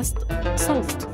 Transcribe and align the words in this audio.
بودكاست 0.00 0.16
صوت. 0.56 1.08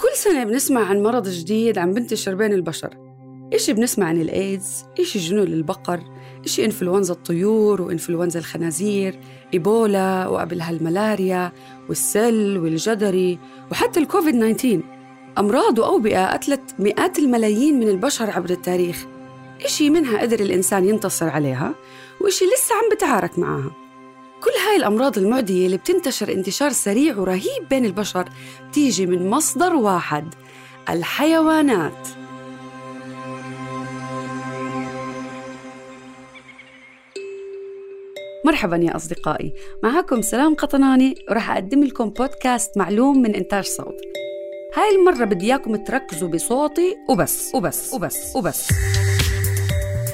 كل 0.00 0.14
سنة 0.14 0.44
بنسمع 0.44 0.84
عن 0.84 1.02
مرض 1.02 1.28
جديد 1.28 1.78
عم 1.78 1.94
بنتشر 1.94 2.34
بين 2.34 2.52
البشر. 2.52 2.96
إشي 3.54 3.72
بنسمع 3.72 4.06
عن 4.06 4.20
الإيدز 4.20 4.84
إشي 5.00 5.18
جنون 5.18 5.46
البقر 5.46 6.00
إشي 6.44 6.64
إنفلونزا 6.64 7.14
الطيور 7.14 7.82
وإنفلونزا 7.82 8.38
الخنازير 8.38 9.20
إيبولا 9.54 10.26
وقبلها 10.26 10.70
الملاريا 10.70 11.52
والسل 11.88 12.58
والجدري 12.58 13.38
وحتى 13.70 14.00
الكوفيد 14.00 14.54
19 14.54 14.80
أمراض 15.38 15.78
وأوبئة 15.78 16.32
قتلت 16.32 16.74
مئات 16.78 17.18
الملايين 17.18 17.80
من 17.80 17.88
البشر 17.88 18.30
عبر 18.30 18.50
التاريخ. 18.50 19.06
إشي 19.64 19.90
منها 19.90 20.20
قدر 20.20 20.40
الإنسان 20.40 20.88
ينتصر 20.88 21.28
عليها 21.28 21.74
وإشي 22.20 22.44
لسه 22.44 22.74
عم 22.74 22.88
بتعارك 22.92 23.38
معها 23.38 23.70
كل 24.44 24.50
هاي 24.66 24.76
الأمراض 24.76 25.18
المعدية 25.18 25.66
اللي 25.66 25.76
بتنتشر 25.76 26.32
انتشار 26.32 26.70
سريع 26.70 27.16
ورهيب 27.18 27.68
بين 27.70 27.84
البشر 27.84 28.28
تيجي 28.72 29.06
من 29.06 29.30
مصدر 29.30 29.74
واحد 29.74 30.34
الحيوانات. 30.88 32.08
مرحبا 38.44 38.76
يا 38.76 38.96
أصدقائي. 38.96 39.52
معكم 39.82 40.22
سلام 40.22 40.54
قطناني 40.54 41.14
وراح 41.30 41.50
أقدم 41.50 41.84
لكم 41.84 42.10
بودكاست 42.10 42.78
معلوم 42.78 43.22
من 43.22 43.34
إنتاج 43.34 43.64
صوت. 43.64 44.00
هاي 44.76 44.96
المرة 44.96 45.24
بدي 45.24 45.46
إياكم 45.46 45.76
تركزوا 45.76 46.28
بصوتي 46.28 46.96
وبس 47.08 47.54
وبس 47.54 47.94
وبس 47.94 48.36
وبس. 48.36 48.68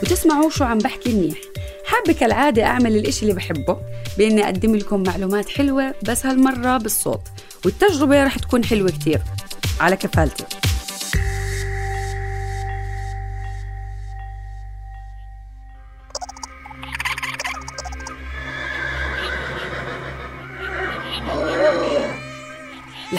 وتسمعوا 0.02 0.50
شو 0.50 0.64
عم 0.64 0.78
بحكي 0.78 1.12
منيح. 1.12 1.38
حابة 1.84 2.12
كالعادة 2.12 2.64
أعمل 2.64 2.96
الإشي 2.96 3.22
اللي 3.22 3.34
بحبه 3.34 3.76
بإني 4.18 4.44
أقدم 4.44 4.76
لكم 4.76 5.02
معلومات 5.02 5.48
حلوة 5.48 5.94
بس 6.02 6.26
هالمرة 6.26 6.76
بالصوت 6.76 7.22
والتجربة 7.64 8.24
رح 8.24 8.38
تكون 8.38 8.64
حلوة 8.64 8.90
كتير. 8.90 9.20
على 9.80 9.96
كفالتي. 9.96 10.44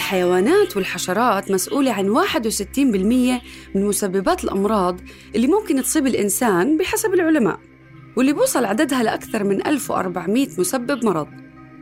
الحيوانات 0.08 0.76
والحشرات 0.76 1.50
مسؤولة 1.50 1.92
عن 1.92 2.08
61% 2.08 2.78
من 3.74 3.86
مسببات 3.86 4.44
الأمراض 4.44 5.00
اللي 5.34 5.46
ممكن 5.46 5.82
تصيب 5.82 6.06
الإنسان 6.06 6.76
بحسب 6.76 7.14
العلماء 7.14 7.58
واللي 8.16 8.32
بوصل 8.32 8.64
عددها 8.64 9.02
لأكثر 9.02 9.44
من 9.44 9.66
1400 9.66 10.48
مسبب 10.58 11.04
مرض 11.04 11.28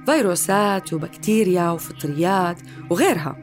فيروسات 0.07 0.93
وبكتيريا 0.93 1.71
وفطريات 1.71 2.61
وغيرها. 2.91 3.37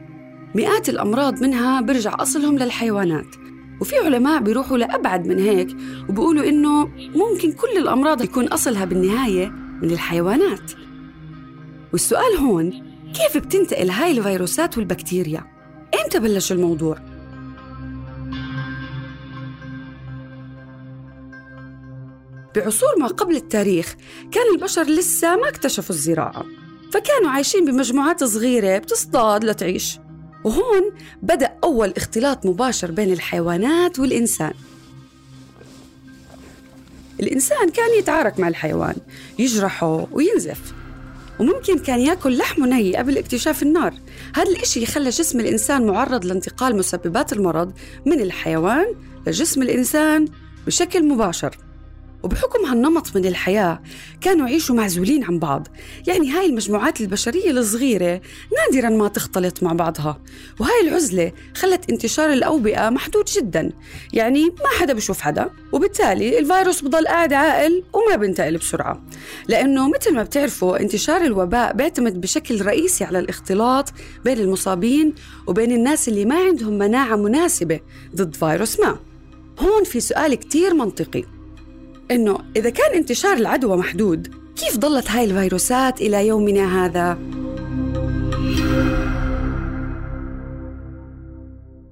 مئات 0.54 0.88
الأمراض 0.88 1.42
منها 1.42 1.80
برجع 1.80 2.14
أصلهم 2.18 2.58
للحيوانات 2.58 3.36
وفي 3.80 3.96
علماء 3.96 4.40
بيروحوا 4.40 4.78
لأبعد 4.78 5.26
من 5.26 5.38
هيك 5.38 5.68
وبيقولوا 6.08 6.48
إنه 6.48 6.86
ممكن 7.14 7.52
كل 7.52 7.78
الأمراض 7.78 8.22
يكون 8.22 8.48
أصلها 8.48 8.84
بالنهاية 8.84 9.52
من 9.82 9.90
الحيوانات. 9.90 10.72
والسؤال 11.92 12.36
هون 12.38 12.93
كيف 13.14 13.36
بتنتقل 13.36 13.90
هاي 13.90 14.18
الفيروسات 14.18 14.78
والبكتيريا؟ 14.78 15.44
إمتى 16.04 16.18
بلش 16.18 16.52
الموضوع؟ 16.52 16.98
بعصور 22.56 22.98
ما 22.98 23.06
قبل 23.06 23.36
التاريخ 23.36 23.96
كان 24.32 24.42
البشر 24.54 24.82
لسه 24.82 25.36
ما 25.36 25.48
اكتشفوا 25.48 25.94
الزراعة 25.94 26.44
فكانوا 26.92 27.30
عايشين 27.30 27.64
بمجموعات 27.64 28.24
صغيرة 28.24 28.78
بتصطاد 28.78 29.44
لتعيش 29.44 29.98
وهون 30.44 30.92
بدأ 31.22 31.52
أول 31.64 31.92
اختلاط 31.96 32.46
مباشر 32.46 32.90
بين 32.90 33.12
الحيوانات 33.12 33.98
والإنسان 33.98 34.52
الإنسان 37.20 37.70
كان 37.70 37.98
يتعارك 37.98 38.40
مع 38.40 38.48
الحيوان 38.48 38.96
يجرحه 39.38 40.06
وينزف 40.12 40.74
وممكن 41.40 41.78
كان 41.78 42.00
ياكل 42.00 42.38
لحم 42.38 42.64
ني 42.64 42.96
قبل 42.96 43.18
اكتشاف 43.18 43.62
النار. 43.62 43.94
هذا 44.34 44.50
الإشي 44.50 44.86
خلى 44.86 45.10
جسم 45.10 45.40
الإنسان 45.40 45.86
معرض 45.86 46.24
لانتقال 46.24 46.76
مسببات 46.76 47.32
المرض 47.32 47.72
من 48.06 48.20
الحيوان 48.20 48.86
لجسم 49.26 49.62
الإنسان 49.62 50.28
بشكل 50.66 51.08
مباشر. 51.08 51.58
وبحكم 52.24 52.64
هالنمط 52.64 53.16
من 53.16 53.26
الحياة 53.26 53.82
كانوا 54.20 54.48
يعيشوا 54.48 54.76
معزولين 54.76 55.24
عن 55.24 55.38
بعض. 55.38 55.68
يعني 56.06 56.30
هاي 56.30 56.46
المجموعات 56.46 57.00
البشرية 57.00 57.50
الصغيرة 57.50 58.20
نادرا 58.56 58.90
ما 58.90 59.08
تختلط 59.08 59.62
مع 59.62 59.72
بعضها. 59.72 60.20
وهاي 60.60 60.80
العزلة 60.88 61.32
خلت 61.54 61.90
انتشار 61.90 62.32
الأوبئة 62.32 62.90
محدود 62.90 63.24
جدا. 63.24 63.72
يعني 64.12 64.44
ما 64.44 64.80
حدا 64.80 64.92
بشوف 64.92 65.20
حدا 65.20 65.50
وبالتالي 65.72 66.38
الفيروس 66.38 66.84
بضل 66.84 67.06
قاعد 67.06 67.32
عاقل 67.32 67.84
وما 67.92 68.16
بينتقل 68.16 68.56
بسرعة. 68.56 69.02
لأنه 69.48 69.90
مثل 69.90 70.14
ما 70.14 70.22
بتعرفوا 70.22 70.80
انتشار 70.80 71.20
الوباء 71.20 71.72
بيعتمد 71.72 72.20
بشكل 72.20 72.66
رئيسي 72.66 73.04
على 73.04 73.18
الاختلاط 73.18 73.88
بين 74.24 74.38
المصابين 74.38 75.14
وبين 75.46 75.72
الناس 75.72 76.08
اللي 76.08 76.24
ما 76.24 76.36
عندهم 76.36 76.78
مناعة 76.78 77.16
مناسبة 77.16 77.80
ضد 78.16 78.36
فيروس 78.36 78.80
ما. 78.80 78.98
هون 79.60 79.84
في 79.84 80.00
سؤال 80.00 80.34
كتير 80.34 80.74
منطقي. 80.74 81.33
إنه 82.10 82.38
إذا 82.56 82.70
كان 82.70 82.94
انتشار 82.94 83.36
العدوى 83.36 83.76
محدود 83.76 84.34
كيف 84.56 84.78
ضلت 84.78 85.10
هاي 85.10 85.24
الفيروسات 85.24 86.00
إلى 86.00 86.26
يومنا 86.26 86.84
هذا؟ 86.84 87.18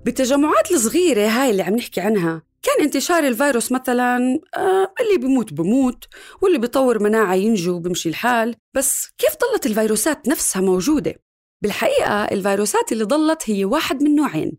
بالتجمعات 0.04 0.72
الصغيرة 0.72 1.26
هاي 1.26 1.50
اللي 1.50 1.62
عم 1.62 1.76
نحكي 1.76 2.00
عنها 2.00 2.42
كان 2.62 2.84
انتشار 2.84 3.26
الفيروس 3.26 3.72
مثلا 3.72 4.40
آه 4.56 4.94
اللي 5.00 5.18
بيموت 5.18 5.52
بموت 5.52 6.04
واللي 6.42 6.58
بيطور 6.58 7.02
مناعة 7.02 7.34
ينجو 7.34 7.72
وبمشي 7.72 8.08
الحال 8.08 8.54
بس 8.74 9.08
كيف 9.18 9.30
ضلت 9.30 9.66
الفيروسات 9.66 10.28
نفسها 10.28 10.62
موجودة؟ 10.62 11.14
بالحقيقة 11.62 12.24
الفيروسات 12.24 12.92
اللي 12.92 13.04
ضلت 13.04 13.50
هي 13.50 13.64
واحد 13.64 14.02
من 14.02 14.14
نوعين. 14.14 14.52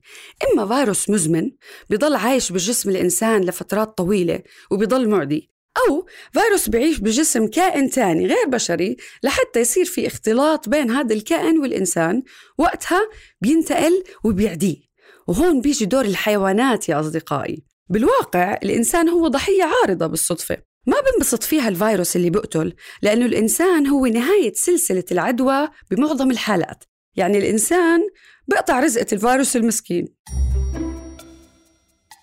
إما 0.44 0.68
فيروس 0.68 1.10
مزمن 1.10 1.52
بيضل 1.90 2.16
عايش 2.16 2.52
بجسم 2.52 2.90
الإنسان 2.90 3.42
لفترات 3.42 3.98
طويلة 3.98 4.40
وبيضل 4.72 5.10
معدي 5.10 5.54
أو 5.78 6.06
فيروس 6.34 6.70
بيعيش 6.70 7.00
بجسم 7.00 7.48
كائن 7.48 7.90
تاني 7.90 8.28
غير 8.28 8.48
بشري 8.48 8.98
لحتى 9.24 9.60
يصير 9.60 9.86
في 9.86 10.08
اختلاط 10.08 10.70
بين 10.70 10.92
هذا 10.92 11.14
الكائن 11.14 11.60
والإنسان. 11.60 12.24
وقتها 12.58 13.02
بينتقل 13.42 14.04
وبيعديه. 14.24 14.78
وهون 15.28 15.62
بيجي 15.62 15.86
دور 15.86 16.06
الحيوانات 16.06 16.90
يا 16.90 17.00
أصدقائي. 17.00 17.64
بالواقع 17.90 18.58
الإنسان 18.64 19.10
هو 19.10 19.28
ضحية 19.28 19.64
عارضة 19.64 20.08
بالصدفة. 20.08 20.58
ما 20.88 20.98
بنبسط 21.00 21.44
فيها 21.44 21.70
الفيروس 21.70 22.16
اللي 22.16 22.30
بقتل 22.30 22.74
لأنه 23.02 23.26
الإنسان 23.26 23.88
هو 23.88 24.06
نهاية 24.06 24.54
سلسلة 24.54 25.04
العدوى 25.12 25.70
بمعظم 25.92 26.32
الحالات. 26.32 26.84
يعني 27.16 27.38
الإنسان 27.38 28.00
بقطع 28.48 28.80
رزقة 28.80 29.06
الفيروس 29.14 29.56
المسكين. 29.56 30.08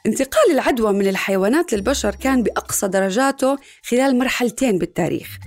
انتقال 0.06 0.50
العدوى 0.50 0.92
من 0.92 1.06
الحيوانات 1.06 1.72
للبشر 1.72 2.14
كان 2.14 2.42
بأقصى 2.42 2.88
درجاته 2.88 3.58
خلال 3.82 4.18
مرحلتين 4.18 4.78
بالتاريخ. 4.78 5.38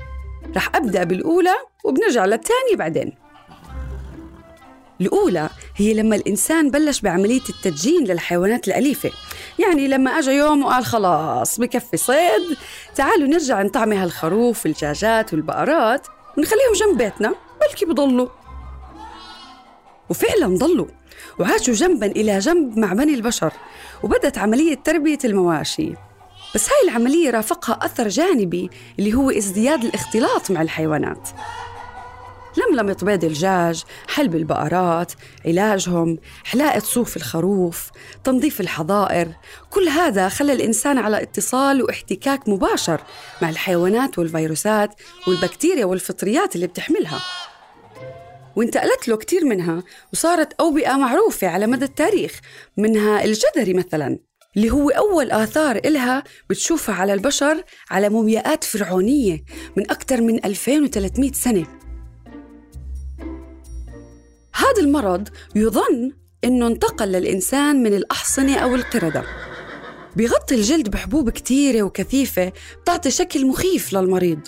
رح 0.56 0.76
أبدأ 0.76 1.03
بالأولى 1.03 1.56
وبنرجع 1.84 2.26
للثانية 2.26 2.76
بعدين. 2.76 3.18
الأولى 5.02 5.50
هي 5.76 5.94
لما 5.94 6.16
الإنسان 6.16 6.72
بلش 6.72 7.02
بعملية 7.02 7.42
التدجين 7.50 8.03
للحيوانات 8.03 8.68
الأليفة. 8.68 9.12
يعني 9.59 9.88
لما 9.88 10.12
أجا 10.12 10.32
يوم 10.32 10.64
وقال 10.64 10.86
خلاص 10.86 11.59
بكفي 11.59 11.97
صيد 11.97 12.58
تعالوا 12.96 13.28
نرجع 13.28 13.62
نطعمي 13.62 13.96
هالخروف 13.96 14.66
والدجاجات 14.66 15.34
والبقرات 15.34 16.08
ونخليهم 16.38 16.73
جنب 16.79 16.97
بيتنا 16.97 17.35
بلكي 17.62 17.85
بضلوا. 17.85 18.42
وفعلا 20.14 20.58
ضلوا 20.58 20.88
وعاشوا 21.40 21.74
جنبا 21.74 22.06
إلى 22.06 22.40
جنب 22.40 22.78
مع 22.78 22.94
بني 22.94 23.14
البشر 23.14 23.54
وبدت 24.04 24.38
عملية 24.38 24.76
تربية 24.76 25.18
المواشي. 25.26 25.94
بس 26.56 26.70
هاي 26.70 26.90
العملية 26.90 27.30
رافقها 27.30 27.80
أثر 27.86 28.08
جانبي 28.08 28.70
اللي 29.00 29.14
هو 29.14 29.32
ازدياد 29.32 29.84
الاختلاط 29.84 30.52
مع 30.52 30.62
الحيوانات. 30.62 31.30
لملمة 32.58 32.98
بيض 33.02 33.24
الدجاج، 33.24 33.84
حلب 34.08 34.36
البقرات، 34.36 35.12
علاجهم، 35.46 36.18
حلاقة 36.44 36.80
صوف 36.80 37.18
الخروف، 37.18 37.90
تنظيف 38.24 38.62
الحظائر، 38.62 39.28
كل 39.70 39.88
هذا 39.88 40.30
خلى 40.30 40.54
الإنسان 40.54 40.98
على 40.98 41.22
اتصال 41.22 41.84
واحتكاك 41.84 42.50
مباشر 42.50 43.02
مع 43.42 43.50
الحيوانات 43.50 44.20
والفيروسات 44.20 44.90
والبكتيريا 45.28 45.86
والفطريات 45.86 46.56
اللي 46.56 46.68
بتحملها. 46.68 47.20
وانتقلت 48.55 49.08
له 49.08 49.17
كتير 49.17 49.46
منها 49.46 49.84
وصارت 50.14 50.53
أوبئة 50.53 50.97
معروفة 50.97 51.47
على 51.47 51.67
مدى 51.67 51.85
التاريخ 51.85 52.40
منها 52.78 53.23
الجدري 53.23 53.73
مثلا 53.73 54.20
اللي 54.58 54.72
هو 54.72 54.90
أول 54.90 55.32
آثار 55.32 55.76
إلها 55.76 56.23
بتشوفها 56.50 56.96
على 56.96 57.14
البشر 57.14 57.64
على 57.90 58.09
مومياءات 58.09 58.64
فرعونية 58.64 59.44
من 59.78 59.91
أكثر 59.91 60.22
من 60.22 60.46
2300 60.46 61.32
سنة. 61.32 61.66
هذا 64.55 64.82
المرض 64.82 65.28
يظن 65.55 66.11
إنه 66.44 66.67
انتقل 66.67 67.08
للإنسان 67.08 67.84
من 67.84 67.94
الأحصنة 67.94 68.58
أو 68.58 68.76
القردة. 68.76 69.23
بيغطي 70.16 70.56
الجلد 70.56 70.90
بحبوب 70.90 71.30
كتيرة 71.30 71.84
وكثيفة 71.84 72.52
بتعطي 72.82 73.12
شكل 73.12 73.46
مخيف 73.46 73.94
للمريض. 73.94 74.40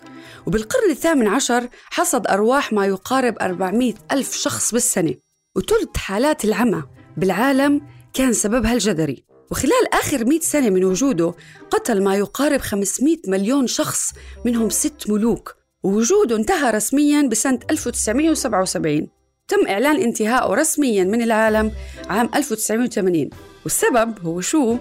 وبالقرن 0.45 0.91
الثامن 0.91 1.27
عشر 1.27 1.69
حصد 1.89 2.27
أرواح 2.27 2.73
ما 2.73 2.85
يقارب 2.85 3.35
400 3.41 3.93
ألف 4.11 4.35
شخص 4.35 4.71
بالسنة. 4.71 5.13
وثلث 5.55 5.97
حالات 5.97 6.45
العمى 6.45 6.83
بالعالم 7.17 7.81
كان 8.13 8.33
سببها 8.33 8.73
الجدري. 8.73 9.25
وخلال 9.51 9.93
آخر 9.93 10.25
100 10.25 10.39
سنة 10.39 10.69
من 10.69 10.83
وجوده 10.83 11.33
قتل 11.71 12.03
ما 12.03 12.15
يقارب 12.15 12.61
500 12.61 13.17
مليون 13.27 13.67
شخص 13.67 14.11
منهم 14.45 14.69
ست 14.69 15.09
ملوك. 15.09 15.55
ووجوده 15.83 16.35
انتهى 16.35 16.71
رسميا 16.71 17.21
بسنة 17.21 17.59
1977 17.71 19.07
تم 19.47 19.67
إعلان 19.67 20.01
انتهائه 20.01 20.53
رسميا 20.53 21.03
من 21.03 21.21
العالم 21.21 21.71
عام 22.09 22.29
1980 22.35 23.29
والسبب 23.63 24.19
هو 24.19 24.41
شو؟ 24.41 24.77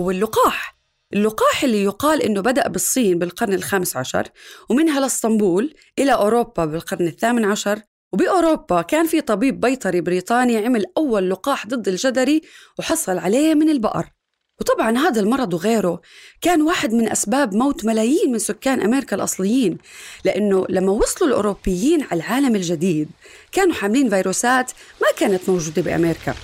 هو 0.00 0.10
اللقاح. 0.10 0.76
اللقاح 1.12 1.64
اللي 1.64 1.82
يقال 1.84 2.22
إنه 2.22 2.40
بدأ 2.40 2.68
بالصين 2.68 3.18
بالقرن 3.18 3.52
الخامس 3.52 3.96
عشر 3.96 4.28
ومنها 4.68 5.00
لاسطنبول 5.00 5.74
إلى 5.98 6.12
أوروبا 6.12 6.64
بالقرن 6.64 7.06
الثامن 7.06 7.44
عشر. 7.44 7.80
وبأوروبا 8.12 8.82
كان 8.82 9.06
في 9.06 9.20
طبيب 9.20 9.60
بيطري 9.60 10.00
بريطاني 10.00 10.56
عمل 10.56 10.84
أول 10.96 11.30
لقاح 11.30 11.66
ضد 11.66 11.88
الجدري 11.88 12.42
وحصل 12.78 13.18
عليه 13.18 13.54
من 13.54 13.70
البقر. 13.70 14.10
وطبعا 14.60 14.98
هذا 14.98 15.20
المرض 15.20 15.54
وغيره 15.54 16.00
كان 16.40 16.62
واحد 16.62 16.92
من 16.92 17.08
أسباب 17.08 17.54
موت 17.54 17.84
ملايين 17.84 18.32
من 18.32 18.38
سكان 18.38 18.80
أمريكا 18.82 19.16
الأصليين 19.16 19.78
لأنه 20.24 20.66
لما 20.68 20.92
وصلوا 20.92 21.28
الأوروبيين 21.28 22.02
على 22.02 22.20
العالم 22.20 22.56
الجديد 22.56 23.08
كانوا 23.52 23.74
حاملين 23.74 24.10
فيروسات 24.10 24.72
ما 25.02 25.08
كانت 25.18 25.50
موجودة 25.50 25.82
بأمريكا. 25.82 26.34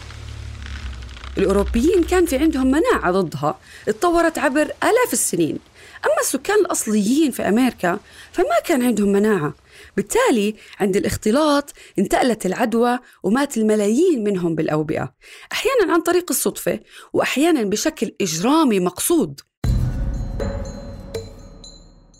الأوروبيين 1.39 2.05
كان 2.05 2.27
في 2.27 2.37
عندهم 2.37 2.67
مناعة 2.67 3.11
ضدها 3.11 3.59
اتطورت 3.89 4.39
عبر 4.39 4.63
آلاف 4.63 5.13
السنين. 5.13 5.59
أما 6.05 6.21
السكان 6.21 6.61
الأصليين 6.61 7.31
في 7.31 7.49
أمريكا 7.49 7.99
فما 8.33 8.61
كان 8.65 8.83
عندهم 8.83 9.13
مناعة. 9.13 9.55
بالتالي 9.97 10.55
عند 10.81 10.97
الاختلاط 10.97 11.73
انتقلت 11.99 12.47
العدوى 12.47 12.99
ومات 13.23 13.57
الملايين 13.57 14.25
منهم 14.25 14.55
بالأوبئة. 14.55 15.15
أحيانا 15.53 15.93
عن 15.93 16.01
طريق 16.01 16.27
الصدفة 16.31 16.81
وأحيانا 17.13 17.63
بشكل 17.63 18.15
إجرامي 18.21 18.81
مقصود. 18.81 19.41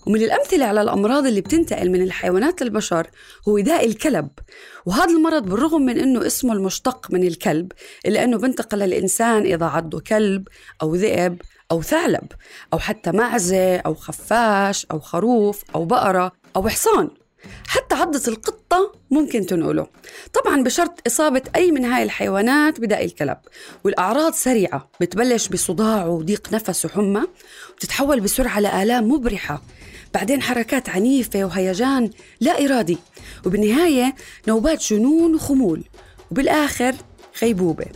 ومن 0.07 0.23
الأمثلة 0.23 0.65
على 0.65 0.83
الأمراض 0.83 1.27
اللي 1.27 1.41
بتنتقل 1.41 1.91
من 1.91 2.03
الحيوانات 2.03 2.63
للبشر 2.63 3.11
هو 3.49 3.59
داء 3.59 3.87
الكلب. 3.87 4.29
وهذا 4.87 5.13
المرض 5.13 5.43
بالرغم 5.43 5.83
من 5.83 5.99
أنه 5.99 6.27
اسمه 6.27 6.53
المشتق 6.53 7.07
من 7.11 7.27
الكلب 7.27 7.73
إلا 8.07 8.25
أنه 8.25 8.39
بنتقل 8.39 8.79
للإنسان 8.79 9.43
إذا 9.43 9.67
عضه 9.67 10.01
كلب 10.01 10.49
أو 10.83 10.95
ذئب 10.95 11.43
أو 11.71 11.83
ثعلب 11.83 12.27
أو 12.73 12.79
حتى 12.79 13.13
معزة 13.13 13.77
أو 13.77 13.95
خفاش 13.95 14.87
أو 14.91 15.01
خروف 15.01 15.63
أو 15.75 15.85
بقرة 15.85 16.33
أو 16.57 16.69
حصان. 16.69 17.11
حتى 17.67 17.95
عضة 17.95 18.23
القطة 18.29 18.93
ممكن 19.11 19.47
تنقله. 19.47 19.87
طبعا 20.33 20.63
بشرط 20.63 21.01
إصابة 21.07 21.43
أي 21.57 21.71
من 21.71 21.85
هاي 21.85 22.03
الحيوانات 22.03 22.81
بداء 22.81 23.05
الكلب. 23.05 23.37
والأعراض 23.85 24.33
سريعة 24.33 24.91
بتبلش 25.01 25.49
بصداع 25.49 26.07
وضيق 26.07 26.53
نفس 26.53 26.85
وحمى 26.85 27.23
وتتحول 27.77 28.21
بسرعة 28.21 28.61
لآلام 28.61 29.09
مبرحة. 29.09 29.63
بعدين 30.15 30.43
حركات 30.43 30.89
عنيفة 30.89 31.45
وهيجان 31.45 32.11
لا 32.41 32.65
إرادي 32.65 32.99
وبالنهاية 33.47 34.15
نوبات 34.49 34.93
جنون 34.93 35.35
وخمول 35.35 35.85
وبالآخر 36.31 36.95
غيبوبة. 37.43 37.87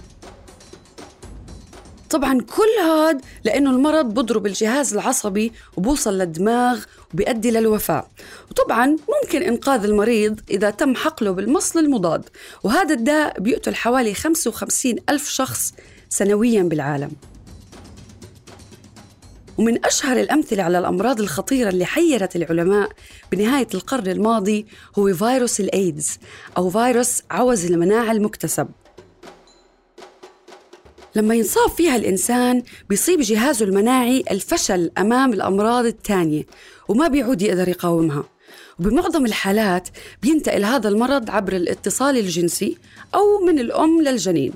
طبعا 2.10 2.40
كل 2.40 2.84
هاد 2.84 3.20
لأنه 3.44 3.70
المرض 3.70 4.14
بضرب 4.14 4.46
الجهاز 4.46 4.94
العصبي 4.94 5.52
وبوصل 5.76 6.18
للدماغ 6.18 6.84
وبيؤدي 7.14 7.50
للوفاة. 7.50 8.08
وطبعا 8.50 8.86
ممكن 8.86 9.42
إنقاذ 9.42 9.84
المريض 9.84 10.40
إذا 10.50 10.70
تم 10.70 10.94
حقله 10.94 11.30
بالمصل 11.30 11.78
المضاد 11.78 12.28
وهذا 12.62 12.94
الداء 12.94 13.40
بيقتل 13.40 13.74
حوالي 13.74 14.14
55 14.14 14.96
ألف 15.08 15.28
شخص 15.28 15.74
سنويا 16.08 16.62
بالعالم. 16.62 17.10
ومن 19.58 19.84
أشهر 19.84 20.20
الأمثلة 20.20 20.62
على 20.62 20.78
الأمراض 20.78 21.20
الخطيرة 21.20 21.68
اللي 21.68 21.84
حيرت 21.84 22.36
العلماء 22.36 22.90
بنهاية 23.32 23.68
القرن 23.74 24.06
الماضي 24.06 24.66
هو 24.98 25.14
فيروس 25.14 25.60
الإيدز 25.60 26.18
أو 26.56 26.70
فيروس 26.70 27.22
عوز 27.30 27.64
المناعة 27.64 28.12
المكتسب. 28.12 28.68
لما 31.14 31.34
ينصاب 31.34 31.70
فيها 31.70 31.96
الإنسان 31.96 32.62
بيصيب 32.88 33.20
جهازه 33.20 33.64
المناعي 33.64 34.24
الفشل 34.30 34.90
أمام 34.98 35.32
الأمراض 35.32 35.86
الثانية 35.86 36.46
وما 36.88 37.08
بيعود 37.08 37.42
يقدر 37.42 37.68
يقاومها. 37.68 38.24
وبمعظم 38.80 39.26
الحالات 39.26 39.88
بينتقل 40.22 40.64
هذا 40.64 40.88
المرض 40.88 41.30
عبر 41.30 41.56
الاتصال 41.56 42.18
الجنسي 42.18 42.78
أو 43.14 43.44
من 43.46 43.58
الأم 43.58 44.02
للجنين. 44.02 44.52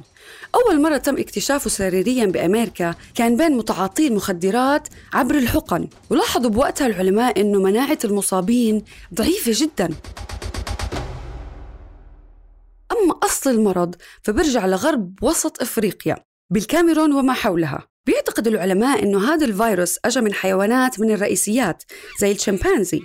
أول 0.54 0.82
مرة 0.82 0.96
تم 0.96 1.16
اكتشافه 1.18 1.70
سريريا 1.70 2.26
بأمريكا 2.26 2.94
كان 3.14 3.36
بين 3.36 3.56
متعاطي 3.56 4.06
المخدرات 4.06 4.88
عبر 5.12 5.34
الحقن. 5.34 5.88
ولاحظوا 6.10 6.50
بوقتها 6.50 6.86
العلماء 6.86 7.40
أنه 7.40 7.60
مناعة 7.60 7.98
المصابين 8.04 8.84
ضعيفة 9.14 9.52
جدا. 9.54 9.94
أما 12.92 13.18
أصل 13.22 13.50
المرض 13.50 13.94
فبرجع 14.22 14.66
لغرب 14.66 15.14
وسط 15.22 15.62
إفريقيا 15.62 16.16
بالكاميرون 16.50 17.12
وما 17.12 17.32
حولها. 17.32 17.89
بيعتقد 18.06 18.46
العلماء 18.46 19.02
إنه 19.02 19.34
هذا 19.34 19.46
الفيروس 19.46 19.98
اجى 20.04 20.20
من 20.20 20.34
حيوانات 20.34 21.00
من 21.00 21.10
الرئيسيات 21.10 21.82
زي 22.20 22.32
الشمبانزي. 22.32 23.00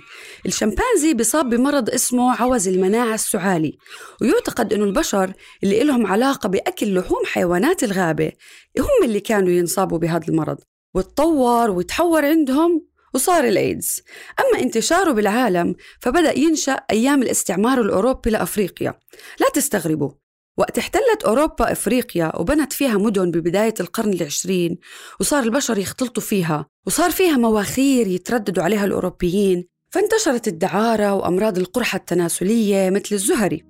الشمبانزي 0.46 1.14
بيصاب 1.14 1.48
بمرض 1.48 1.90
اسمه 1.90 2.42
عوز 2.42 2.68
المناعة 2.68 3.14
السعالي 3.14 3.78
ويعتقد 4.20 4.72
إنه 4.72 4.84
البشر 4.84 5.32
اللي 5.62 5.80
لهم 5.84 6.06
علاقة 6.06 6.48
بأكل 6.48 6.94
لحوم 6.94 7.24
حيوانات 7.26 7.84
الغابة 7.84 8.32
هم 8.78 9.04
اللي 9.04 9.20
كانوا 9.20 9.50
ينصابوا 9.50 9.98
بهذا 9.98 10.28
المرض. 10.28 10.58
وتطور 10.94 11.70
وتحور 11.70 12.24
عندهم 12.24 12.86
وصار 13.14 13.44
الإيدز 13.44 14.00
أما 14.40 14.62
انتشاره 14.62 15.12
بالعالم 15.12 15.74
فبدأ 16.00 16.38
ينشأ 16.38 16.72
أيام 16.90 17.22
الاستعمار 17.22 17.80
الأوروبي 17.80 18.30
لأفريقيا. 18.30 18.94
لا 19.40 19.46
تستغربوا 19.54 20.10
وقت 20.56 20.78
احتلت 20.78 21.24
أوروبا 21.26 21.72
إفريقيا 21.72 22.36
وبنت 22.36 22.72
فيها 22.72 22.98
مدن 22.98 23.30
ببداية 23.30 23.74
القرن 23.80 24.12
العشرين 24.12 24.78
وصار 25.20 25.42
البشر 25.42 25.78
يختلطوا 25.78 26.22
فيها 26.22 26.66
وصار 26.86 27.10
فيها 27.10 27.36
مواخير 27.36 28.06
يترددوا 28.06 28.64
عليها 28.64 28.84
الأوروبيين 28.84 29.68
فانتشرت 29.90 30.48
الدعارة 30.48 31.14
وأمراض 31.14 31.58
القرحة 31.58 31.96
التناسلية 31.96 32.90
مثل 32.90 33.14
الزهري. 33.14 33.64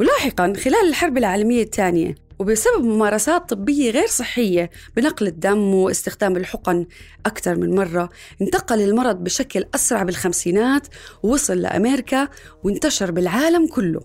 ولاحقا 0.00 0.52
خلال 0.56 0.88
الحرب 0.88 1.18
العالمية 1.18 1.62
الثانية 1.62 2.14
وبسبب 2.40 2.84
ممارسات 2.84 3.48
طبية 3.48 3.90
غير 3.90 4.06
صحية 4.06 4.70
بنقل 4.96 5.26
الدم 5.26 5.74
واستخدام 5.74 6.36
الحقن 6.36 6.86
أكثر 7.26 7.56
من 7.56 7.74
مرة 7.74 8.08
انتقل 8.42 8.80
المرض 8.80 9.24
بشكل 9.24 9.64
أسرع 9.74 10.02
بالخمسينات 10.02 10.86
ووصل 11.22 11.58
لأمريكا 11.58 12.28
وانتشر 12.64 13.10
بالعالم 13.10 13.66
كله. 13.66 14.00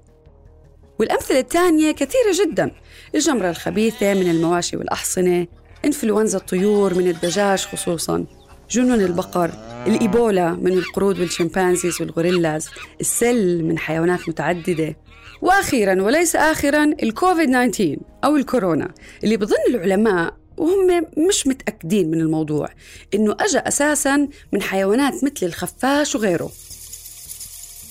والأمثلة 0.99 1.39
الثانية 1.39 1.91
كثيرة 1.91 2.45
جدا 2.45 2.71
الجمرة 3.15 3.49
الخبيثة 3.49 4.13
من 4.13 4.29
المواشي 4.29 4.77
والأحصنة 4.77 5.47
إنفلونزا 5.85 6.37
الطيور 6.37 6.93
من 6.93 7.07
الدجاج 7.07 7.59
خصوصا. 7.59 8.25
جنون 8.69 9.01
البقر 9.01 9.51
الإيبولا 9.87 10.51
من 10.51 10.73
القرود 10.73 11.19
والشمبانزيز 11.19 12.01
والغوريلاز 12.01 12.69
السل 13.01 13.63
من 13.63 13.77
حيوانات 13.77 14.29
متعددة. 14.29 14.95
وأخيرا 15.41 16.01
وليس 16.01 16.35
اخرا 16.35 16.83
الكوفيد 17.03 17.49
19 17.49 17.97
أو 18.23 18.35
الكورونا 18.35 18.91
اللي 19.23 19.37
بظن 19.37 19.55
العلماء 19.69 20.33
وهم 20.57 21.05
مش 21.17 21.47
متأكدين 21.47 22.11
من 22.11 22.21
الموضوع 22.21 22.69
إنه 23.13 23.35
اجى 23.39 23.57
أساسا 23.57 24.27
من 24.53 24.61
حيوانات 24.61 25.13
مثل 25.23 25.45
الخفاش 25.45 26.15
وغيره. 26.15 26.51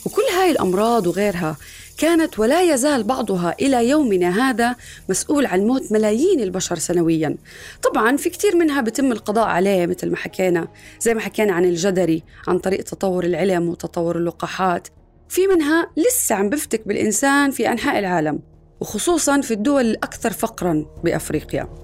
وكل 0.07 0.23
هاي 0.39 0.51
الأمراض 0.51 1.07
وغيرها 1.07 1.57
كانت 1.99 2.39
ولا 2.39 2.63
يزال 2.63 3.03
بعضها 3.03 3.55
إلى 3.61 3.89
يومنا 3.89 4.51
هذا 4.51 4.77
مسؤول 5.09 5.47
عن 5.47 5.61
موت 5.61 5.93
ملايين 5.93 6.41
البشر 6.41 6.79
سنويا. 6.79 7.37
طبعا 7.83 8.17
في 8.17 8.31
كثير 8.31 8.57
منها 8.57 8.81
بتم 8.81 9.13
القضاء 9.13 9.47
عليه 9.47 9.87
مثل 9.87 10.11
ما 10.11 10.17
حكينا 10.17 10.69
زي 11.01 11.15
ما 11.15 11.21
حكينا 11.21 11.53
عن 11.53 11.65
الجدري 11.65 12.23
عن 12.49 12.59
طريق 12.59 12.83
تطور 12.83 13.25
العلم 13.25 13.69
وتطور 13.69 14.17
اللقاحات. 14.17 14.89
في 15.29 15.47
منها 15.47 15.91
لسه 15.97 16.35
عم 16.35 16.49
بفتك 16.49 16.89
بالإنسان 16.89 17.51
في 17.51 17.69
أنحاء 17.73 17.99
العالم 17.99 18.41
وخصوصا 18.81 19.41
في 19.41 19.55
الدول 19.55 19.85
الأكثر 19.85 20.33
فقرا 20.33 20.87
بأفريقيا. 21.05 21.84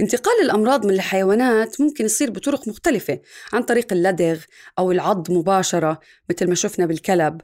انتقال 0.00 0.34
الأمراض 0.42 0.86
من 0.86 0.94
الحيوانات 0.94 1.80
ممكن 1.80 2.04
يصير 2.04 2.30
بطرق 2.30 2.68
مختلفة 2.68 3.20
عن 3.52 3.62
طريق 3.62 3.92
اللدغ 3.92 4.40
أو 4.78 4.92
العض 4.92 5.30
مباشرة 5.30 6.00
مثل 6.30 6.48
ما 6.48 6.54
شفنا 6.54 6.86
بالكلب 6.86 7.40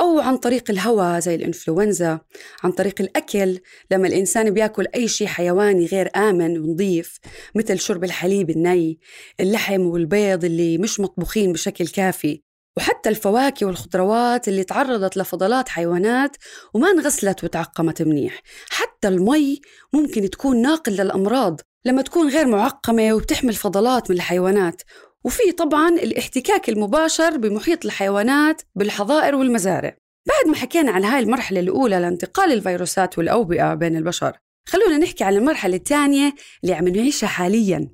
أو 0.00 0.20
عن 0.20 0.36
طريق 0.36 0.70
الهواء 0.70 1.20
زي 1.20 1.34
الإنفلونزا 1.34 2.20
عن 2.64 2.72
طريق 2.72 2.94
الأكل 3.00 3.58
لما 3.90 4.08
الإنسان 4.08 4.50
بيأكل 4.50 4.86
أي 4.94 5.08
شيء 5.08 5.26
حيواني 5.26 5.86
غير 5.86 6.10
آمن 6.16 6.58
ونظيف 6.58 7.18
مثل 7.54 7.78
شرب 7.78 8.04
الحليب 8.04 8.50
الني 8.50 8.98
اللحم 9.40 9.80
والبيض 9.80 10.44
اللي 10.44 10.78
مش 10.78 11.00
مطبوخين 11.00 11.52
بشكل 11.52 11.88
كافي 11.88 12.42
وحتى 12.76 13.08
الفواكه 13.08 13.66
والخضروات 13.66 14.48
اللي 14.48 14.64
تعرضت 14.64 15.16
لفضلات 15.16 15.68
حيوانات 15.68 16.36
وما 16.74 16.90
انغسلت 16.90 17.44
وتعقمت 17.44 18.02
منيح. 18.02 18.42
حتى 18.70 19.08
المي 19.08 19.60
ممكن 19.92 20.30
تكون 20.30 20.62
ناقل 20.62 20.92
للأمراض 20.92 21.60
لما 21.86 22.02
تكون 22.02 22.28
غير 22.28 22.46
معقمة 22.46 23.12
وبتحمل 23.12 23.54
فضلات 23.54 24.10
من 24.10 24.16
الحيوانات. 24.16 24.82
وفي 25.24 25.52
طبعا 25.52 25.88
الاحتكاك 25.88 26.68
المباشر 26.68 27.36
بمحيط 27.36 27.84
الحيوانات 27.84 28.62
بالحظائر 28.74 29.34
والمزارع. 29.34 29.96
بعد 30.26 30.50
ما 30.50 30.56
حكينا 30.56 30.92
عن 30.92 31.04
هاي 31.04 31.22
المرحلة 31.22 31.60
الأولى 31.60 31.98
لانتقال 31.98 32.52
الفيروسات 32.52 33.18
والأوبئة 33.18 33.74
بين 33.74 33.96
البشر 33.96 34.32
خلونا 34.68 34.98
نحكي 34.98 35.24
عن 35.24 35.34
المرحلة 35.34 35.76
الثانية 35.76 36.34
اللي 36.64 36.74
عم 36.74 36.88
نعيشها 36.88 37.26
حالياً. 37.26 37.88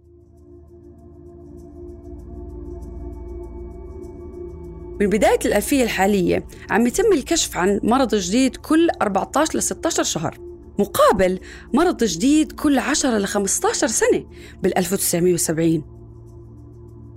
من 5.00 5.06
بداية 5.06 5.38
الألفية 5.44 5.82
الحالية 5.84 6.46
عم 6.70 6.86
يتم 6.86 7.12
الكشف 7.12 7.56
عن 7.56 7.80
مرض 7.82 8.14
جديد 8.14 8.56
كل 8.56 8.88
14 9.02 9.58
ل 9.58 9.62
16 9.62 10.02
شهر. 10.02 10.49
مقابل 10.80 11.40
مرض 11.74 12.04
جديد 12.04 12.52
كل 12.52 12.78
10 12.78 13.18
ل 13.18 13.26
15 13.26 13.86
سنة 13.86 14.26
بال 14.62 14.78
1970 14.78 16.00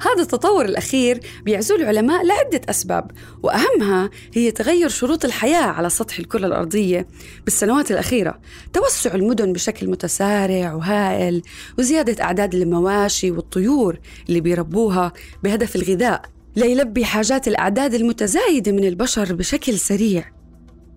هذا 0.01 0.21
التطور 0.21 0.65
الأخير 0.65 1.19
بيعزوه 1.43 1.77
العلماء 1.77 2.25
لعدة 2.25 2.61
أسباب 2.69 3.11
وأهمها 3.43 4.09
هي 4.33 4.51
تغير 4.51 4.89
شروط 4.89 5.25
الحياة 5.25 5.63
على 5.63 5.89
سطح 5.89 6.19
الكرة 6.19 6.45
الأرضية 6.45 7.07
بالسنوات 7.45 7.91
الأخيرة 7.91 8.39
توسع 8.73 9.15
المدن 9.15 9.53
بشكل 9.53 9.89
متسارع 9.89 10.73
وهائل 10.73 11.41
وزيادة 11.79 12.23
أعداد 12.23 12.55
المواشي 12.55 13.31
والطيور 13.31 13.99
اللي 14.29 14.41
بيربوها 14.41 15.13
بهدف 15.43 15.75
الغذاء 15.75 16.21
ليلبي 16.55 17.05
حاجات 17.05 17.47
الأعداد 17.47 17.93
المتزايدة 17.93 18.71
من 18.71 18.83
البشر 18.83 19.33
بشكل 19.33 19.79
سريع. 19.79 20.32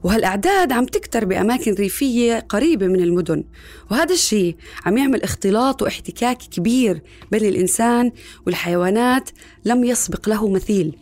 وهالأعداد 0.05 0.73
عم 0.73 0.87
تكتر 0.87 1.25
بأماكن 1.25 1.75
ريفية 1.75 2.39
قريبة 2.49 2.87
من 2.87 3.01
المدن. 3.01 3.45
وهذا 3.91 4.13
الشيء 4.13 4.57
عم 4.87 4.99
يعمل 4.99 5.23
اختلاط 5.23 5.83
واحتكاك 5.83 6.39
كبير 6.39 7.03
بين 7.31 7.45
الإنسان 7.45 8.13
والحيوانات 8.47 9.31
لم 9.65 9.85
يسبق 9.85 10.29
له 10.29 10.49
مثيل. 10.49 10.97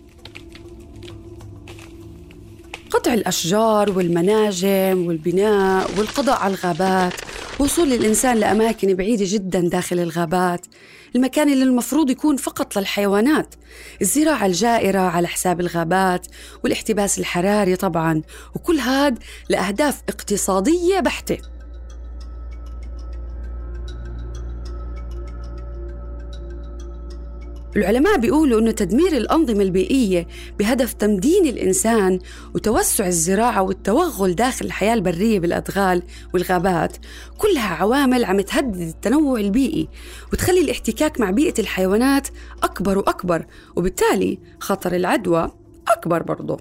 قطع 2.94 3.14
الأشجار 3.14 3.90
والمناجم 3.90 5.06
والبناء 5.06 5.90
والقضاء 5.98 6.38
على 6.38 6.54
الغابات 6.54 7.12
وصول 7.58 7.92
الإنسان 7.92 8.36
لأماكن 8.36 8.94
بعيدة 8.94 9.24
جدا 9.28 9.60
داخل 9.60 9.98
الغابات. 9.98 10.66
المكان 11.16 11.52
اللي 11.52 11.64
المفروض 11.64 12.10
يكون 12.10 12.36
فقط 12.36 12.78
للحيوانات. 12.78 13.54
الزراعة 14.02 14.46
الجائرة 14.46 14.98
على 14.98 15.28
حساب 15.28 15.60
الغابات 15.60 16.26
والاحتباس 16.64 17.18
الحراري 17.18 17.76
طبعا. 17.76 18.22
وكل 18.54 18.78
هذا 18.78 19.14
لأهداف 19.48 20.02
اقتصادية 20.08 21.00
بحتة. 21.00 21.53
العلماء 27.76 28.18
بيقولوا 28.18 28.60
أنه 28.60 28.70
تدمير 28.70 29.16
الأنظمة 29.16 29.62
البيئية 29.62 30.26
بهدف 30.58 30.92
تمدين 30.92 31.46
الإنسان 31.46 32.18
وتوسع 32.54 33.06
الزراعة 33.06 33.62
والتوغل 33.62 34.34
داخل 34.34 34.66
الحياة 34.66 34.94
البرية 34.94 35.40
بالأدغال 35.40 36.02
والغابات. 36.34 36.96
كلها 37.38 37.74
عوامل 37.74 38.24
عم 38.24 38.40
تهدد 38.40 38.80
التنوع 38.80 39.40
البيئي 39.40 39.88
وتخلي 40.32 40.60
الاحتكاك 40.60 41.20
مع 41.20 41.30
بيئة 41.30 41.60
الحيوانات 41.60 42.28
أكبر 42.62 42.98
وأكبر 42.98 43.46
وبالتالي 43.76 44.38
خطر 44.60 44.94
العدوى 44.96 45.52
أكبر 45.88 46.22
برضه 46.22 46.56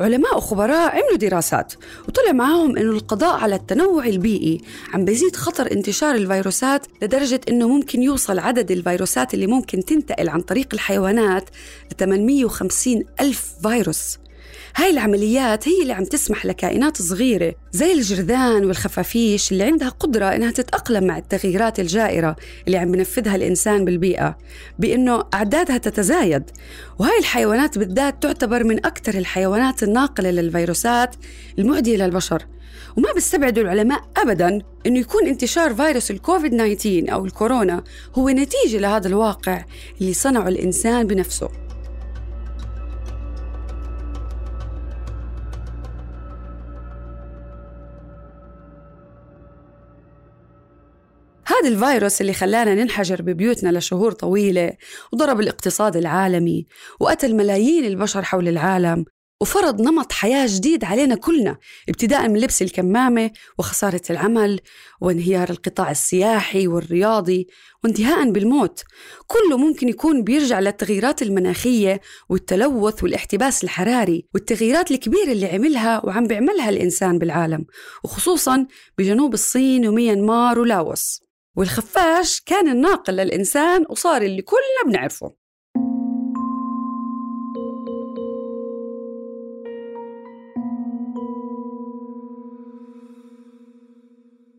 علماء 0.00 0.36
وخبراء 0.36 0.90
عملوا 0.90 1.16
دراسات 1.16 1.74
وطلع 2.08 2.32
معاهم 2.32 2.76
إنه 2.76 2.90
القضاء 2.90 3.40
على 3.40 3.54
التنوع 3.54 4.06
البيئي 4.06 4.60
عم 4.94 5.04
بيزيد 5.04 5.36
خطر 5.36 5.72
انتشار 5.72 6.14
الفيروسات 6.14 6.86
لدرجة 7.02 7.40
إنه 7.48 7.68
ممكن 7.68 8.02
يوصل 8.02 8.38
عدد 8.38 8.70
الفيروسات 8.70 9.34
اللي 9.34 9.46
ممكن 9.46 9.84
تنتقل 9.84 10.28
عن 10.28 10.40
طريق 10.40 10.68
الحيوانات 10.72 11.50
ل 11.92 11.94
850 11.94 13.04
ألف 13.20 13.52
فيروس. 13.62 14.18
هاي 14.76 14.90
العمليات 14.90 15.68
هي 15.68 15.82
اللي 15.82 15.92
عم 15.92 16.04
تسمح 16.04 16.46
لكائنات 16.46 17.02
صغيرة 17.02 17.54
زي 17.72 17.92
الجرذان 17.92 18.64
والخفافيش 18.64 19.52
اللي 19.52 19.64
عندها 19.64 19.88
قدرة 19.88 20.24
إنها 20.24 20.50
تتأقلم 20.50 21.04
مع 21.04 21.18
التغييرات 21.18 21.80
الجائرة 21.80 22.36
اللي 22.66 22.78
عم 22.78 22.92
بنفذها 22.92 23.36
الإنسان 23.36 23.84
بالبيئة 23.84 24.38
بإنه 24.78 25.24
أعدادها 25.34 25.78
تتزايد. 25.78 26.42
وهاي 26.98 27.18
الحيوانات 27.18 27.78
بالذات 27.78 28.22
تعتبر 28.22 28.64
من 28.64 28.86
أكثر 28.86 29.14
الحيوانات 29.18 29.82
الناقلة 29.82 30.30
للفيروسات 30.30 31.14
المعدية 31.58 31.96
للبشر. 31.96 32.46
وما 32.96 33.12
بيستبعدوا 33.12 33.62
العلماء 33.62 34.00
ابدا 34.16 34.58
إنه 34.86 34.98
يكون 34.98 35.26
انتشار 35.26 35.74
فيروس 35.74 36.10
الكوفيد 36.10 36.76
19 36.76 37.12
أو 37.12 37.24
الكورونا 37.24 37.84
هو 38.14 38.28
نتيجة 38.28 38.78
لهذا 38.78 39.08
الواقع 39.08 39.64
اللي 40.00 40.12
صنعه 40.12 40.48
الإنسان 40.48 41.06
بنفسه. 41.06 41.69
هذا 51.60 51.68
الفيروس 51.68 52.20
اللي 52.20 52.32
خلانا 52.32 52.74
ننحجر 52.74 53.22
ببيوتنا 53.22 53.78
لشهور 53.78 54.12
طويلة 54.12 54.72
وضرب 55.12 55.40
الاقتصاد 55.40 55.96
العالمي 55.96 56.66
وقتل 57.00 57.34
ملايين 57.34 57.84
البشر 57.84 58.22
حول 58.22 58.48
العالم 58.48 59.04
وفرض 59.40 59.80
نمط 59.80 60.12
حياة 60.12 60.46
جديد 60.48 60.84
علينا 60.84 61.14
كلنا 61.14 61.58
ابتداء 61.88 62.28
من 62.28 62.40
لبس 62.40 62.62
الكمامة 62.62 63.30
وخسارة 63.58 64.00
العمل 64.10 64.60
وانهيار 65.00 65.50
القطاع 65.50 65.90
السياحي 65.90 66.66
والرياضي 66.66 67.46
وانتهاء 67.84 68.30
بالموت. 68.30 68.82
كله 69.26 69.56
ممكن 69.58 69.88
يكون 69.88 70.24
بيرجع 70.24 70.60
للتغييرات 70.60 71.22
المناخية 71.22 72.00
والتلوث 72.28 73.02
والاحتباس 73.02 73.64
الحراري 73.64 74.28
والتغييرات 74.34 74.90
الكبيرة 74.90 75.32
اللي 75.32 75.46
عملها 75.46 76.06
وعم 76.06 76.26
بيعملها 76.26 76.68
الإنسان 76.68 77.18
بالعالم 77.18 77.64
وخصوصا 78.04 78.66
بجنوب 78.98 79.34
الصين 79.34 79.88
وميانمار 79.88 80.58
ولاوس. 80.58 81.29
والخفاش 81.56 82.40
كان 82.40 82.68
الناقل 82.68 83.14
للإنسان 83.14 83.86
وصار 83.90 84.22
اللي 84.22 84.42
كلنا 84.42 84.82
بنعرفه. 84.86 85.34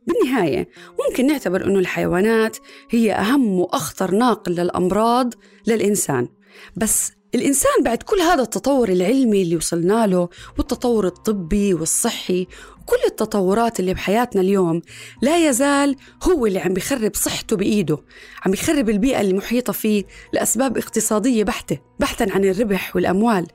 بالنهاية 0.07 0.67
ممكن 1.10 1.27
نعتبر 1.27 1.65
أنه 1.65 1.79
الحيوانات 1.79 2.57
هي 2.89 3.13
أهم 3.13 3.60
وأخطر 3.60 4.12
ناقل 4.12 4.51
للأمراض 4.51 5.33
للإنسان. 5.67 6.27
بس 6.75 7.12
الإنسان 7.36 7.83
بعد 7.83 8.03
كل 8.03 8.19
هذا 8.19 8.41
التطور 8.41 8.89
العلمي 8.89 9.41
اللي 9.41 9.55
وصلنا 9.55 10.07
له 10.07 10.29
والتطور 10.57 11.07
الطبي 11.07 11.74
والصحي 11.74 12.48
وكل 12.91 13.05
التطورات 13.05 13.79
اللي 13.79 13.93
بحياتنا 13.93 14.41
اليوم 14.41 14.81
لا 15.21 15.50
يزال 15.50 15.95
هو 16.24 16.45
اللي 16.45 16.60
عم 16.60 16.74
بيخرب 16.74 17.15
صحته 17.15 17.55
بإيده 17.55 17.98
عم 18.45 18.51
بيخرب 18.51 18.89
البيئة 18.89 19.21
المحيطة 19.21 19.74
فيه 19.74 20.03
لأسباب 20.33 20.77
اقتصادية 20.77 21.43
بحتة 21.43 21.77
بحثا 22.00 22.27
عن 22.31 22.45
الربح 22.45 22.95
والأموال. 22.95 23.48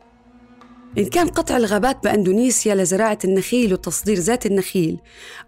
إن 0.99 1.05
كان 1.05 1.29
قطع 1.29 1.57
الغابات 1.57 2.05
بأندونيسيا 2.05 2.75
لزراعة 2.75 3.19
النخيل 3.25 3.73
وتصدير 3.73 4.17
زيت 4.19 4.47
النخيل 4.47 4.99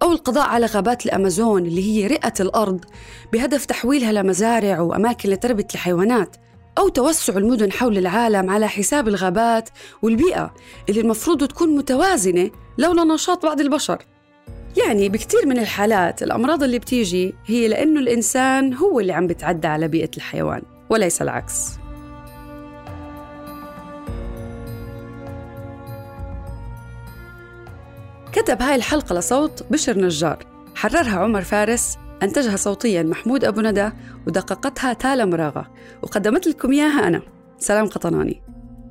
أو 0.03 0.13
القضاء 0.13 0.47
على 0.47 0.67
غابات 0.67 1.07
الأمازون 1.07 1.67
اللي 1.67 1.83
هي 1.83 2.07
رئة 2.07 2.35
الأرض 2.41 2.85
بهدف 3.33 3.65
تحويلها 3.65 4.13
لمزارع 4.13 4.81
وأماكن 4.81 5.31
لتربية 5.31 5.67
الحيوانات 5.75 6.37
أو 6.79 6.89
توسع 6.89 7.37
المدن 7.37 7.73
حول 7.73 7.99
العالم 7.99 8.51
على 8.51 8.69
حساب 8.69 9.09
الغابات 9.09 9.69
والبيئة 10.03 10.55
اللي 10.89 11.01
المفروض 11.01 11.45
تكون 11.45 11.77
متوازنة 11.77 12.51
لولا 12.79 13.05
نشاط 13.05 13.47
بعض 13.47 13.61
البشر. 13.61 14.03
يعني 14.77 15.09
بكثير 15.09 15.47
من 15.47 15.59
الحالات 15.59 16.23
الأمراض 16.23 16.63
اللي 16.63 16.79
بتيجي 16.79 17.35
هي 17.47 17.69
لأنه 17.69 18.01
الإنسان 18.01 18.75
هو 18.75 19.01
اللي 19.01 19.13
عم 19.13 19.27
بتعدى 19.27 19.67
على 19.67 19.89
بيئة 19.89 20.11
الحيوان 20.17 20.63
وليس 20.91 21.23
العكس. 21.23 21.79
كتب 28.33 28.63
هاي 28.63 28.75
الحلقة 28.75 29.15
لصوت 29.15 29.63
بشر 29.71 29.99
نجار. 29.99 30.47
حررها 30.75 31.19
عمر 31.19 31.43
فارس 31.43 31.99
أنتجها 32.23 32.57
صوتيا 32.57 33.03
محمود 33.03 33.45
أبو 33.45 33.61
ندى 33.61 33.91
ودققتها 34.27 34.93
تالا 34.93 35.25
مراغة 35.25 35.71
وقدمت 36.03 36.47
لكم 36.47 36.73
إياها 36.73 37.09
أنا 37.09 37.23
سلام 37.59 37.87
قطناني. 37.87 38.43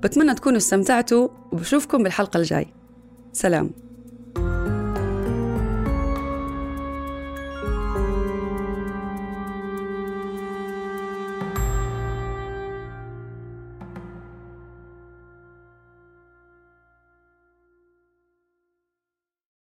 بتمنى 0.04 0.34
تكونوا 0.34 0.58
استمتعتوا 0.58 1.28
وبشوفكم 1.52 2.04
بالحلقة 2.04 2.38
الجاي. 2.38 2.77
سلام. 3.38 3.87